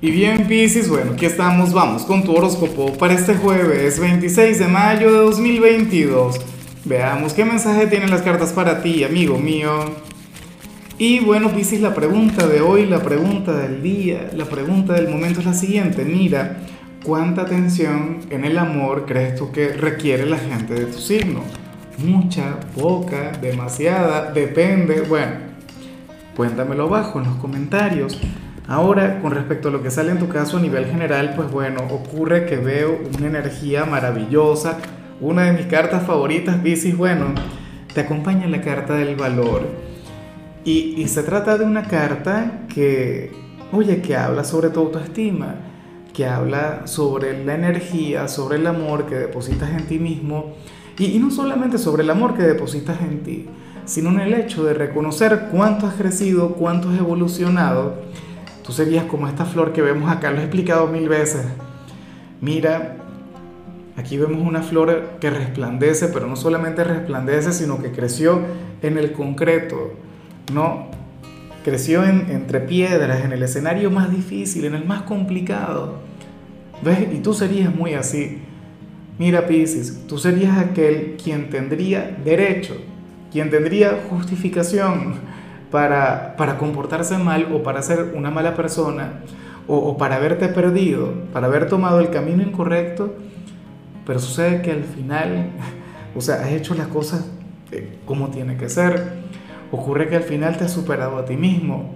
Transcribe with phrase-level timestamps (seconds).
[0.00, 4.68] Y bien, Piscis, bueno, aquí estamos, vamos con tu horóscopo para este jueves 26 de
[4.68, 6.40] mayo de 2022.
[6.84, 9.72] Veamos qué mensaje tienen las cartas para ti, amigo mío.
[10.98, 15.40] Y bueno, Piscis, la pregunta de hoy, la pregunta del día, la pregunta del momento
[15.40, 16.04] es la siguiente.
[16.04, 16.58] Mira,
[17.04, 21.40] ¿cuánta atención en el amor crees tú que requiere la gente de tu signo?
[21.98, 25.00] Mucha, poca, demasiada, depende.
[25.00, 25.32] Bueno,
[26.36, 28.16] cuéntamelo abajo en los comentarios.
[28.68, 31.80] Ahora, con respecto a lo que sale en tu caso a nivel general, pues bueno,
[31.90, 34.76] ocurre que veo una energía maravillosa.
[35.22, 37.28] Una de mis cartas favoritas, Pisces, bueno,
[37.94, 39.62] te acompaña la carta del valor.
[40.66, 43.32] Y, y se trata de una carta que,
[43.72, 45.54] oye, que habla sobre tu autoestima,
[46.12, 50.52] que habla sobre la energía, sobre el amor que depositas en ti mismo.
[50.98, 53.46] Y, y no solamente sobre el amor que depositas en ti,
[53.86, 57.94] sino en el hecho de reconocer cuánto has crecido, cuánto has evolucionado
[58.68, 61.40] Tú serías como esta flor que vemos acá, lo he explicado mil veces.
[62.42, 62.98] Mira,
[63.96, 68.42] aquí vemos una flor que resplandece, pero no solamente resplandece, sino que creció
[68.82, 69.94] en el concreto,
[70.52, 70.88] ¿no?
[71.64, 76.00] Creció entre piedras, en el escenario más difícil, en el más complicado.
[76.82, 77.08] ¿Ves?
[77.10, 78.42] Y tú serías muy así.
[79.18, 82.76] Mira, Pisces, tú serías aquel quien tendría derecho,
[83.32, 85.37] quien tendría justificación
[85.70, 89.20] para, comportarse mal o para ser una mala persona
[89.66, 93.14] o, para haberte perdido, para haber tomado el camino incorrecto,
[94.06, 95.50] pero sucede que al final,
[96.16, 97.30] o sea, has hecho las cosas
[97.70, 99.28] eh, como tiene que ser.
[99.70, 101.94] Ocurre que al final te has superado a ti mismo.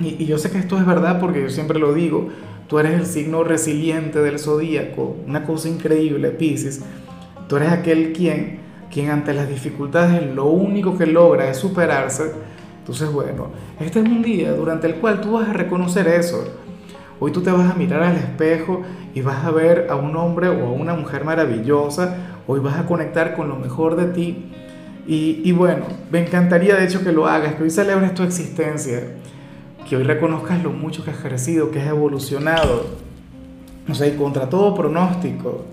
[0.00, 2.28] Y, y yo sé que esto es verdad porque yo siempre lo digo,
[2.66, 6.82] tú eres el signo resiliente del zodíaco, una cosa increíble, Pisces.
[7.46, 12.32] Tú eres aquel quien, quien ante las dificultades lo único que logra es superarse
[12.80, 16.44] entonces, bueno, este es un día durante el cual tú vas a reconocer eso.
[17.20, 18.82] Hoy tú te vas a mirar al espejo
[19.14, 22.16] y vas a ver a un hombre o a una mujer maravillosa.
[22.46, 24.46] Hoy vas a conectar con lo mejor de ti.
[25.06, 29.16] Y, bueno, me encantaría de hecho que lo hagas, que hoy celebres tu existencia,
[29.88, 32.86] que hoy reconozcas lo mucho que has crecido, que has evolucionado.
[33.88, 35.64] O sea, y contra todo pronóstico.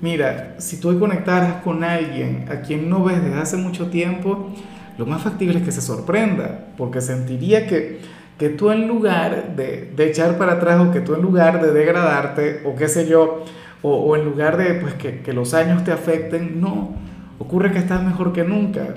[0.00, 4.50] Mira, si tú hoy conectaras con alguien a quien no ves desde hace mucho tiempo,
[4.98, 8.00] lo más factible es que se sorprenda, porque sentiría que,
[8.38, 11.72] que tú en lugar de, de, echar para atrás o que tú en lugar de
[11.72, 13.44] degradarte o qué sé yo,
[13.82, 16.94] o, en lugar de pues, que, que los años te afecten, no,
[17.38, 18.94] ocurre que estás mejor que nunca.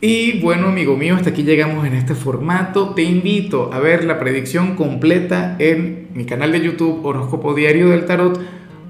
[0.00, 2.90] Y bueno, amigo mío, hasta aquí llegamos en este formato.
[2.90, 8.04] Te invito a ver la predicción completa en mi canal de YouTube Horóscopo Diario del
[8.04, 8.38] Tarot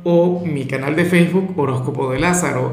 [0.03, 2.73] o mi canal de Facebook Horóscopo de Lázaro.